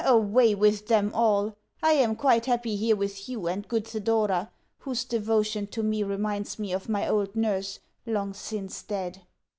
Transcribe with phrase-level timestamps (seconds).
[0.03, 1.55] Away with them all!
[1.83, 6.57] I am quite happy here with you and good Thedora, whose devotion to me reminds
[6.57, 9.21] me of my old nurse, long since dead.